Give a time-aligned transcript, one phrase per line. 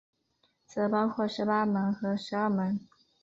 [0.65, 2.79] 则包括十八门和十二门。